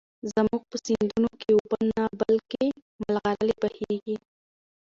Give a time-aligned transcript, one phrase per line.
[0.33, 2.65] زموږ په سيندونو کې اوبه نه، بلكې
[3.01, 4.15] ملغلرې بهېږي.